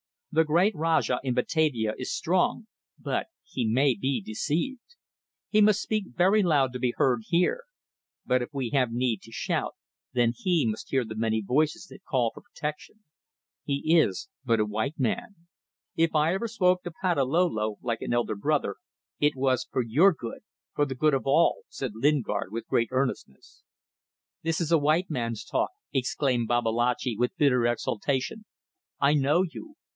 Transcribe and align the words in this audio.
The 0.31 0.45
great 0.45 0.73
Rajah 0.75 1.19
in 1.23 1.33
Batavia 1.33 1.93
is 1.97 2.11
strong, 2.15 2.65
but 2.97 3.27
he 3.43 3.67
may 3.67 3.95
be 3.95 4.19
deceived. 4.21 4.95
He 5.49 5.61
must 5.61 5.81
speak 5.81 6.05
very 6.15 6.41
loud 6.41 6.71
to 6.73 6.79
be 6.79 6.93
heard 6.95 7.23
here. 7.27 7.65
But 8.25 8.41
if 8.41 8.49
we 8.53 8.69
have 8.69 8.91
need 8.93 9.21
to 9.23 9.31
shout, 9.31 9.75
then 10.13 10.33
he 10.35 10.65
must 10.65 10.89
hear 10.89 11.03
the 11.03 11.17
many 11.17 11.41
voices 11.41 11.85
that 11.87 12.05
call 12.05 12.31
for 12.33 12.41
protection. 12.41 13.03
He 13.65 13.99
is 13.99 14.29
but 14.43 14.61
a 14.61 14.65
white 14.65 14.97
man." 14.97 15.35
"If 15.97 16.15
I 16.15 16.33
ever 16.33 16.47
spoke 16.47 16.81
to 16.83 16.91
Patalolo, 16.91 17.75
like 17.81 18.01
an 18.01 18.13
elder 18.13 18.35
brother, 18.37 18.77
it 19.19 19.35
was 19.35 19.67
for 19.69 19.83
your 19.83 20.13
good 20.13 20.39
for 20.73 20.85
the 20.85 20.95
good 20.95 21.13
of 21.13 21.27
all," 21.27 21.63
said 21.67 21.91
Lingard 21.93 22.51
with 22.51 22.67
great 22.69 22.87
earnestness. 22.91 23.63
"This 24.43 24.61
is 24.61 24.71
a 24.71 24.79
white 24.79 25.11
man's 25.11 25.43
talk," 25.43 25.69
exclaimed 25.93 26.47
Babalatchi, 26.47 27.17
with 27.19 27.37
bitter 27.37 27.67
exultation. 27.67 28.45
"I 28.99 29.13
know 29.13 29.43
you. 29.43 29.75